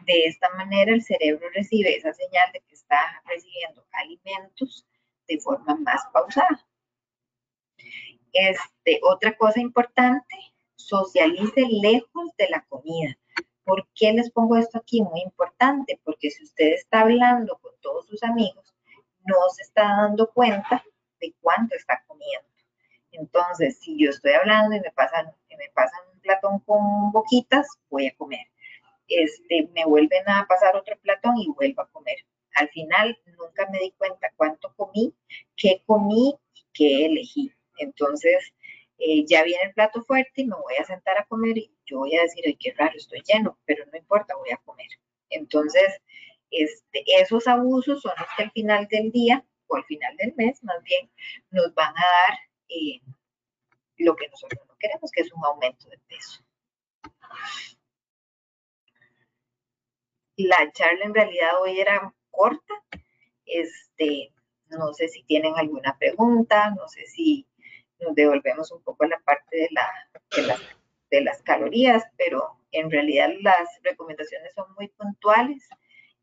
[0.05, 4.85] De esta manera el cerebro recibe esa señal de que está recibiendo alimentos
[5.27, 6.65] de forma más pausada.
[8.33, 10.35] Este, otra cosa importante,
[10.75, 13.17] socialice lejos de la comida.
[13.63, 15.01] ¿Por qué les pongo esto aquí?
[15.01, 18.73] Muy importante, porque si usted está hablando con todos sus amigos,
[19.25, 20.83] no se está dando cuenta
[21.21, 22.47] de cuánto está comiendo.
[23.11, 28.07] Entonces, si yo estoy hablando y me pasan, me pasan un platón con boquitas, voy
[28.07, 28.47] a comer.
[29.07, 32.17] Este, me vuelven a pasar otro platón y vuelvo a comer.
[32.55, 35.13] Al final, nunca me di cuenta cuánto comí,
[35.55, 37.51] qué comí y qué elegí.
[37.77, 38.53] Entonces,
[38.99, 41.99] eh, ya viene el plato fuerte y me voy a sentar a comer y yo
[41.99, 44.87] voy a decir, ay, qué raro, estoy lleno, pero no importa, voy a comer.
[45.29, 46.01] Entonces,
[46.51, 50.63] este, esos abusos son los que al final del día o al final del mes,
[50.63, 51.09] más bien,
[51.51, 52.37] nos van a dar
[52.69, 53.01] eh,
[53.97, 56.43] lo que nosotros no queremos, que es un aumento de peso.
[60.37, 62.73] La charla en realidad hoy era corta.
[63.45, 64.33] Este,
[64.69, 67.47] no sé si tienen alguna pregunta, no sé si
[67.99, 69.89] nos devolvemos un poco a la parte de, la,
[71.09, 75.69] de, las, calorías, pero en realidad las recomendaciones son muy puntuales.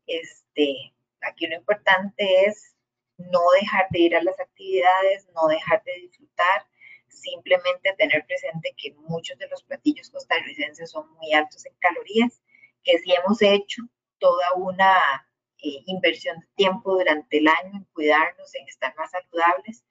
[0.05, 2.75] Este, aquí lo importante es
[3.17, 6.65] no dejar de ir a las actividades, no dejar de disfrutar,
[7.07, 12.41] simplemente tener presente que muchos de los platillos costarricenses son muy altos en calorías,
[12.83, 13.83] que si hemos hecho
[14.17, 15.27] toda una
[15.61, 19.83] eh, inversión de tiempo durante el año en cuidarnos, en estar más saludables,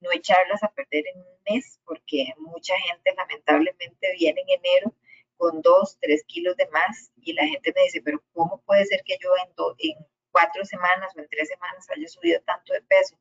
[0.00, 4.94] no echarlas a perder en un mes, porque mucha gente lamentablemente viene en enero
[5.36, 9.02] con dos, tres kilos de más y la gente me dice, pero ¿cómo puede ser
[9.04, 13.16] que yo en, en cuatro semanas o en tres semanas haya subido tanto de peso?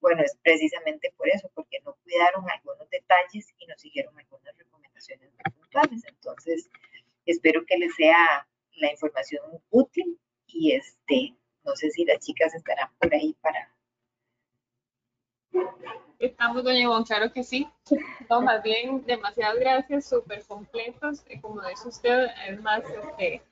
[0.00, 5.30] Bueno, es precisamente por eso, porque no cuidaron algunos detalles y no siguieron algunas recomendaciones
[5.30, 6.02] muy puntuales.
[6.06, 6.68] Entonces,
[7.24, 12.90] espero que les sea la información útil y este, no sé si las chicas estarán
[12.98, 13.68] por ahí para
[16.18, 17.68] Estamos, doña Ivonne, claro que sí.
[18.30, 21.24] No, más bien, demasiadas gracias, súper completos.
[21.40, 23.42] Como dice usted, es más este,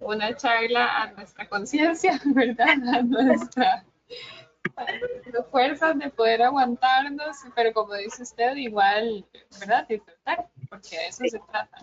[0.00, 2.66] una charla a nuestra conciencia, ¿verdad?
[2.94, 3.84] A nuestra
[5.50, 9.24] fuerzas de poder aguantarnos, pero como dice usted, igual,
[9.60, 9.86] ¿verdad?
[9.88, 11.78] Disfrutar, porque de eso se trata.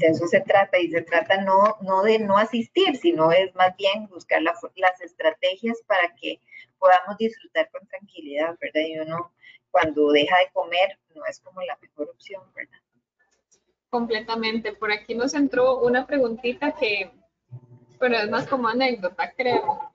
[0.00, 3.76] De eso se trata y se trata no, no de no asistir, sino es más
[3.76, 6.40] bien buscar las estrategias para que
[6.78, 8.80] podamos disfrutar con tranquilidad, ¿verdad?
[8.80, 9.32] Y uno
[9.70, 12.78] cuando deja de comer no es como la mejor opción, ¿verdad?
[13.90, 14.72] Completamente.
[14.72, 17.10] Por aquí nos entró una preguntita que,
[17.98, 19.90] bueno, es más como anécdota, creo.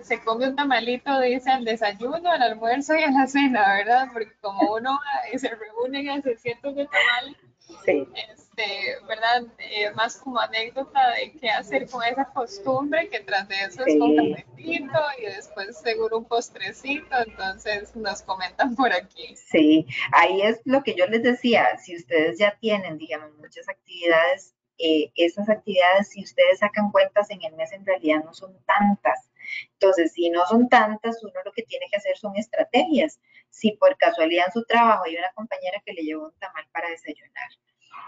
[0.00, 4.08] se come un tamalito, dice, al desayuno, al almuerzo y a la cena, ¿verdad?
[4.12, 4.98] Porque como uno
[5.36, 7.47] se reúne y hace cientos de tamales,
[7.84, 8.08] sí.
[8.14, 9.44] Este, ¿verdad?
[9.58, 13.98] Eh, más como anécdota de qué hacer con esa costumbre, que tras de eso es
[13.98, 19.36] con cafecito y después seguro un postrecito, entonces nos comentan por aquí.
[19.36, 24.54] Sí, ahí es lo que yo les decía, si ustedes ya tienen, digamos, muchas actividades,
[24.78, 29.28] eh, esas actividades, si ustedes sacan cuentas en el mes, en realidad no son tantas.
[29.72, 33.20] Entonces, si no son tantas, uno lo que tiene que hacer son estrategias.
[33.50, 36.90] Si por casualidad en su trabajo hay una compañera que le llevó un tamal para
[36.90, 37.48] desayunar,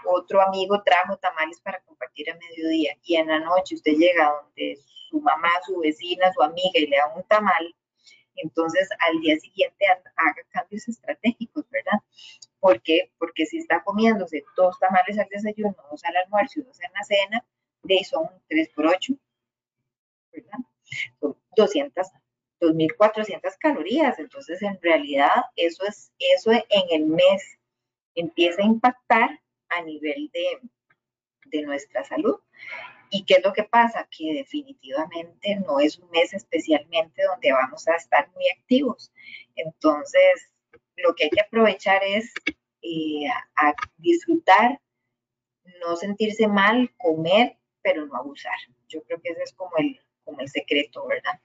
[0.05, 4.77] otro amigo trajo tamales para compartir a mediodía y en la noche usted llega donde
[5.09, 7.75] su mamá, su vecina, su amiga y le da un tamal,
[8.35, 11.99] entonces al día siguiente haga cambios estratégicos, ¿verdad?
[12.59, 13.11] ¿Por qué?
[13.17, 17.03] Porque si está comiéndose dos tamales al desayuno, dos al almuerzo y dos en la
[17.03, 17.45] cena,
[17.83, 19.13] de son tres por ocho,
[20.31, 20.59] ¿verdad?
[21.19, 22.07] Son 200,
[22.59, 24.19] 2.400 calorías.
[24.19, 27.57] Entonces, en realidad, eso es eso en el mes
[28.15, 30.59] empieza a impactar a nivel de,
[31.45, 32.39] de nuestra salud.
[33.09, 34.07] ¿Y qué es lo que pasa?
[34.09, 39.11] Que definitivamente no es un mes especialmente donde vamos a estar muy activos.
[39.55, 40.49] Entonces,
[40.95, 42.33] lo que hay que aprovechar es
[42.81, 43.27] eh,
[43.57, 44.79] a disfrutar,
[45.81, 48.57] no sentirse mal, comer, pero no abusar.
[48.87, 49.99] Yo creo que ese es como el,
[50.39, 51.39] el secreto, ¿verdad?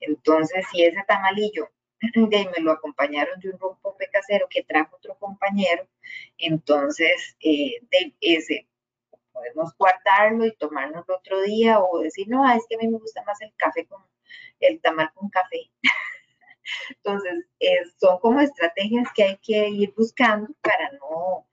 [0.00, 1.70] Entonces, si ese tamalillo
[2.14, 5.86] de me lo acompañaron de un rompope casero que trajo otro compañero,
[6.38, 8.66] entonces eh, de ese
[9.32, 13.22] podemos guardarlo y tomarnos otro día o decir, no, es que a mí me gusta
[13.24, 14.00] más el café con
[14.60, 15.70] el tamal con café.
[16.88, 17.44] Entonces,
[18.00, 21.46] son como estrategias que hay que ir buscando para no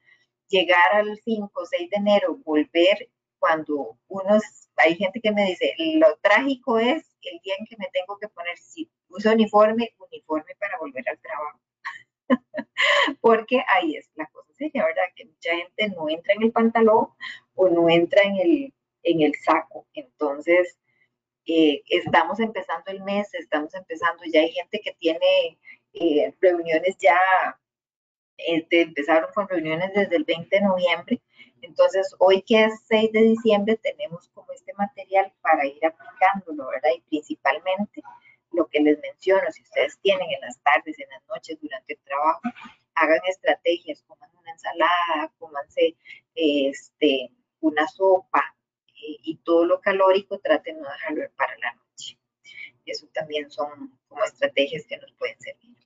[0.48, 4.40] llegar al 5 o 6 de enero, volver cuando uno,
[4.78, 8.28] hay gente que me dice, lo trágico es el día en que me tengo que
[8.30, 11.60] poner, si uso uniforme, uniforme para volver al trabajo.
[13.22, 15.04] Porque ahí es la cosa seria, ¿verdad?
[15.16, 17.10] Que mucha gente no entra en el pantalón
[17.56, 19.88] o no entra en el, en el saco.
[19.94, 20.78] Entonces,
[21.46, 25.60] eh, estamos empezando el mes, estamos empezando, ya hay gente que tiene
[25.94, 27.20] eh, reuniones ya,
[28.38, 31.22] eh, empezaron con reuniones desde el 20 de noviembre
[31.62, 36.90] entonces, hoy que es 6 de diciembre, tenemos como este material para ir aplicándolo, ¿verdad?
[36.98, 38.02] Y principalmente
[38.52, 42.00] lo que les menciono, si ustedes tienen en las tardes, en las noches, durante el
[42.00, 42.42] trabajo,
[42.96, 45.96] hagan estrategias, coman una ensalada, comanse
[46.36, 48.44] este, una sopa
[48.88, 52.18] eh, y todo lo calórico, traten de no dejarlo para la noche.
[52.86, 55.78] Eso también son como estrategias que nos pueden servir.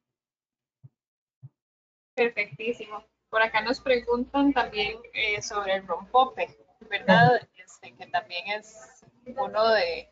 [2.16, 3.06] Perfectísimo.
[3.36, 6.58] Por acá nos preguntan también eh, sobre el rompope,
[6.90, 7.46] ¿verdad?
[7.58, 10.08] Este, que también es uno de,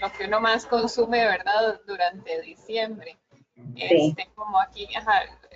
[0.00, 1.82] lo que uno más consume, ¿verdad?
[1.86, 3.18] Durante diciembre.
[3.76, 4.88] Este, como aquí,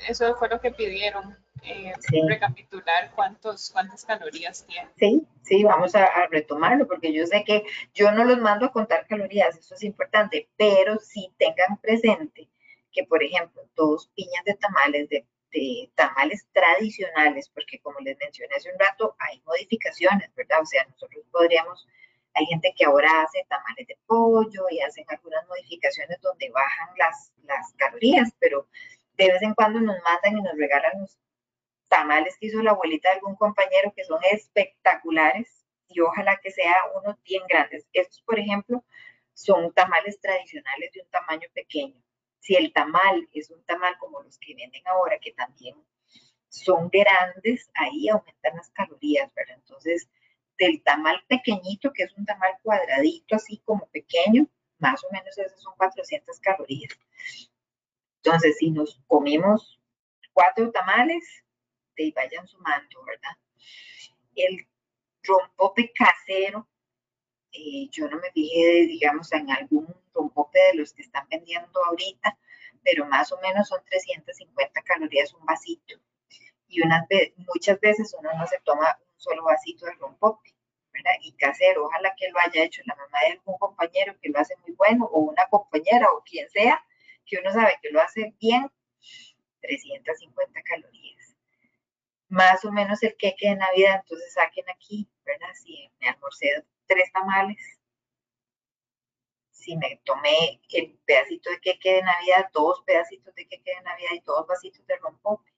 [0.07, 1.95] eso fue lo que pidieron, eh,
[2.29, 4.91] recapitular cuántos, cuántas calorías tiene.
[4.99, 8.73] Sí, sí, vamos a, a, retomarlo, porque yo sé que yo no los mando a
[8.73, 12.51] contar calorías, eso es importante, pero sí tengan presente
[12.93, 15.27] que, por ejemplo, dos piñas de tamales de
[15.95, 20.63] tamales tradicionales, porque como les mencioné hace un rato, hay modificaciones, ¿verdad?
[20.63, 21.87] O sea, nosotros podríamos,
[22.35, 27.33] hay gente que ahora hace tamales de pollo y hacen algunas modificaciones donde bajan las,
[27.45, 28.69] las calorías, pero
[29.17, 31.19] de vez en cuando nos mandan y nos regalan los
[31.89, 36.75] tamales que hizo la abuelita de algún compañero que son espectaculares y ojalá que sea
[37.01, 37.87] unos bien grandes.
[37.93, 38.85] Estos, por ejemplo,
[39.35, 42.04] son tamales tradicionales de un tamaño pequeño.
[42.45, 45.83] Si el tamal es un tamal como los que venden ahora, que también
[46.51, 49.57] son grandes, ahí aumentan las calorías, ¿verdad?
[49.57, 50.11] Entonces,
[50.59, 54.47] del tamal pequeñito, que es un tamal cuadradito, así como pequeño,
[54.79, 56.93] más o menos esas son 400 calorías.
[58.23, 59.81] Entonces, si nos comimos
[60.35, 61.25] cuatro tamales,
[61.97, 63.39] te vayan sumando, ¿verdad?
[64.35, 64.67] El
[65.23, 66.69] rompope casero,
[67.91, 72.39] yo no me fijé, digamos, en algún rompope de los que están vendiendo ahorita,
[72.83, 75.95] pero más o menos son 350 calorías un vasito.
[76.69, 80.55] Y unas muchas veces uno no se toma un solo vasito de rompope,
[80.93, 81.13] ¿verdad?
[81.23, 84.57] Y casero, ojalá que lo haya hecho la mamá de algún compañero que lo hace
[84.59, 86.85] muy bueno, o una compañera, o quien sea,
[87.27, 88.71] que uno sabe que lo hace bien,
[89.61, 91.37] 350 calorías.
[92.29, 95.55] Más o menos el queque de Navidad, entonces saquen aquí, ¿verdad?
[95.55, 97.59] Si me almorcé tres tamales.
[99.51, 104.11] Si me tomé el pedacito de queque de Navidad, dos pedacitos de queque de Navidad
[104.13, 105.51] y dos vasitos de rompope.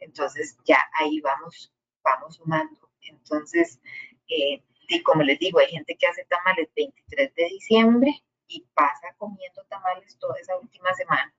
[0.00, 2.90] Entonces ya ahí vamos, vamos sumando.
[3.02, 3.80] Entonces,
[4.28, 9.14] eh, y como les digo, hay gente que hace tamales 23 de diciembre y pasa
[9.16, 11.32] comiendo tamales toda esa última semana.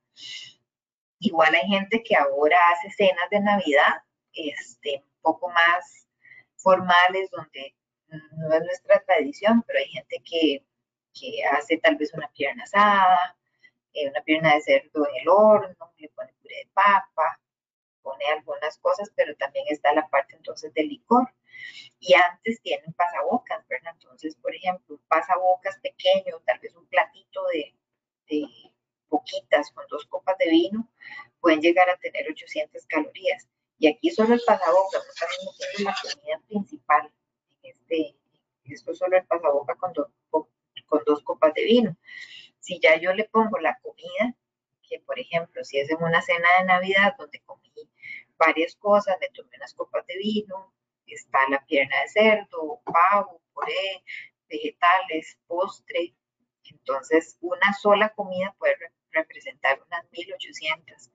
[1.20, 6.08] Igual hay gente que ahora hace cenas de Navidad, este, un poco más
[6.56, 7.76] formales, donde
[8.12, 10.66] no es nuestra tradición, pero hay gente que,
[11.52, 13.38] hace tal vez una pierna asada,
[13.94, 17.40] eh, una pierna de cerdo en el horno, le pone puré de papa,
[18.02, 21.32] pone algunas cosas, pero también está la parte entonces del licor.
[22.00, 23.94] Y antes tienen pasabocas, ¿verdad?
[23.94, 27.76] Entonces, por ejemplo, pasabocas pequeño, tal vez un platito de,
[28.28, 28.48] de
[29.10, 30.90] poquitas con dos copas de vino,
[31.40, 33.48] pueden llegar a tener 800 calorías.
[33.78, 37.12] Y aquí solo el pasabocas, no estamos la comida principal
[37.64, 38.16] este,
[38.66, 39.94] esto solo el pasaboca con,
[40.30, 41.98] con dos copas de vino.
[42.60, 44.36] Si ya yo le pongo la comida,
[44.88, 47.72] que por ejemplo, si es en una cena de Navidad donde comí
[48.38, 50.74] varias cosas, me tomé unas copas de vino,
[51.06, 54.04] está la pierna de cerdo, pavo, puré,
[54.50, 56.16] vegetales, postre,
[56.64, 58.76] Entonces, una sola comida puede
[59.12, 61.12] representar unas 1800,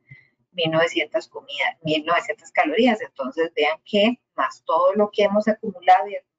[0.53, 3.01] 1900 comidas, 1900 calorías.
[3.01, 6.36] Entonces, vean que más todo lo que hemos acumulado y acumulado,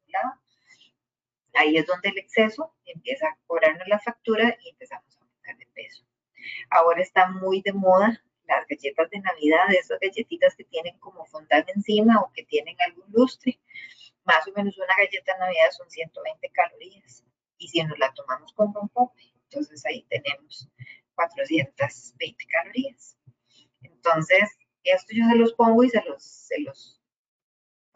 [1.54, 5.66] ahí es donde el exceso empieza a cobrarnos la factura y empezamos a aumentar de
[5.74, 6.06] peso.
[6.70, 11.66] Ahora está muy de moda las galletas de Navidad, esas galletitas que tienen como fontana
[11.76, 13.60] encima o que tienen algún lustre.
[14.24, 17.24] Más o menos una galleta de Navidad son 120 calorías.
[17.58, 20.70] Y si nos la tomamos con rompope, entonces ahí tenemos
[21.16, 23.18] 420 calorías.
[23.82, 24.50] Entonces,
[24.84, 26.97] esto yo se los pongo y se los, se los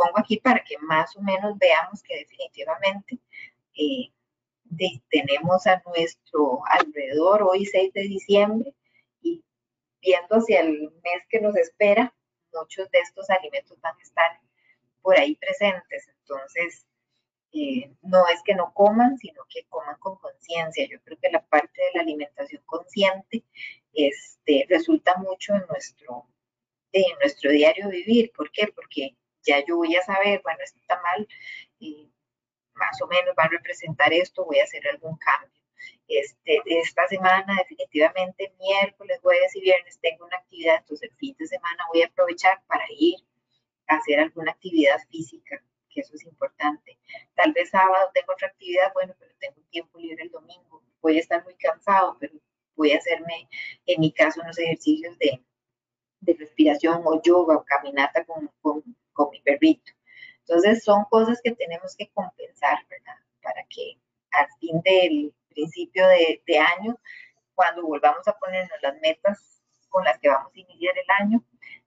[0.02, 3.20] pongo aquí para que más o menos veamos que definitivamente
[3.76, 4.12] eh,
[5.10, 8.74] tenemos a nuestro alrededor hoy 6 de diciembre
[9.22, 9.44] y
[10.02, 12.14] viendo hacia el mes que nos espera,
[12.54, 14.40] muchos de estos alimentos van a estar
[15.02, 16.10] por ahí presentes.
[16.20, 16.86] Entonces,
[17.54, 20.88] eh, no es que no coman, sino que coman con conciencia.
[20.90, 23.44] Yo creo que la parte de la alimentación consciente
[23.94, 26.28] este, resulta mucho en nuestro,
[26.92, 28.32] en nuestro diario vivir.
[28.32, 28.68] ¿Por qué?
[28.74, 29.16] Porque
[29.46, 31.28] ya yo voy a saber, bueno, esto está mal,
[31.80, 32.12] y
[32.74, 35.62] más o menos va a representar esto, voy a hacer algún cambio.
[36.08, 41.48] Este, esta semana, definitivamente, miércoles, jueves y viernes tengo una actividad, entonces el fin de
[41.48, 43.16] semana voy a aprovechar para ir
[43.88, 46.98] a hacer alguna actividad física que eso es importante.
[47.36, 50.84] Tal vez sábado tengo otra actividad, bueno, pero tengo tiempo libre el domingo.
[51.02, 52.34] Voy a estar muy cansado, pero
[52.76, 53.48] voy a hacerme,
[53.86, 55.44] en mi caso, unos ejercicios de,
[56.22, 58.84] de respiración o yoga o caminata con, con,
[59.14, 59.92] con, mi perrito.
[60.40, 63.18] Entonces, son cosas que tenemos que compensar, ¿verdad?
[63.42, 63.98] Para que
[64.32, 66.98] al fin del principio de, año,
[67.56, 71.44] cuando volvamos a ponernos las metas con las que vamos a iniciar el año,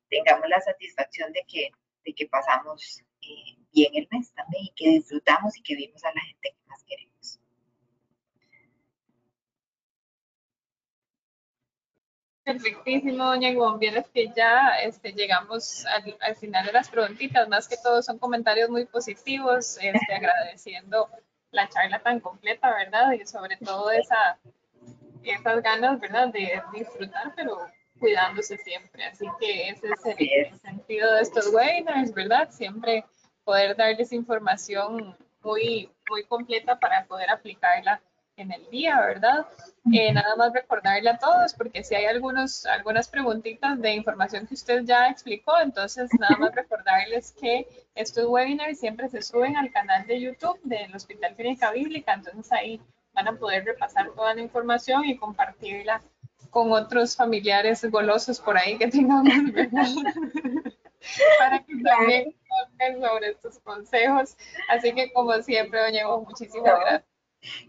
[0.08, 1.70] tengamos la satisfacción de que,
[2.04, 6.12] de que pasamos eh, bien el mes también y que disfrutamos y que vimos a
[6.14, 7.40] la gente que más queremos.
[12.44, 13.78] Perfectísimo, doña Ivonne.
[13.78, 17.48] Vieras que ya este, llegamos al, final de las preguntitas.
[17.48, 21.08] Más que todo son comentarios muy positivos, este, agradeciendo
[21.50, 23.12] la charla tan completa, ¿verdad?
[23.12, 24.38] Y sobre todo esa,
[25.22, 26.28] esas ganas, ¿verdad?
[26.28, 27.66] De disfrutar, pero
[27.98, 29.04] cuidándose siempre.
[29.04, 32.50] Así que ese es el, el sentido de estos webinars, ¿verdad?
[32.50, 33.04] Siempre
[33.44, 38.02] poder darles información muy, muy completa para poder aplicarla
[38.36, 39.46] en el día, ¿verdad?
[39.92, 44.54] Eh, nada más recordarle a todos, porque si hay algunos, algunas preguntitas de información que
[44.54, 50.06] usted ya explicó, entonces nada más recordarles que estos webinars siempre se suben al canal
[50.06, 52.80] de YouTube del Hospital Clínica Bíblica, entonces ahí
[53.12, 56.02] van a poder repasar toda la información y compartirla
[56.50, 59.86] con otros familiares golosos por ahí que tengamos, ¿verdad?
[61.38, 62.34] para que también
[63.00, 64.36] sobre estos consejos.
[64.68, 67.13] Así que como siempre, doña Evo, muchísimas gracias.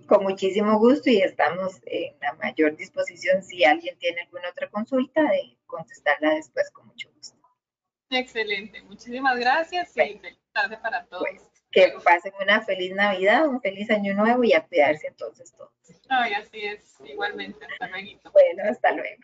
[0.08, 5.22] Con muchísimo gusto y estamos en la mayor disposición si alguien tiene alguna otra consulta
[5.24, 7.38] de contestarla después con mucho gusto.
[8.10, 11.26] Excelente, muchísimas gracias y feliz tarde para todos.
[11.30, 15.74] Pues, que pasen una feliz Navidad, un feliz año nuevo y a cuidarse entonces todos.
[16.10, 18.22] Ay, así es, igualmente, hasta luego.
[18.32, 19.22] Bueno, hasta luego.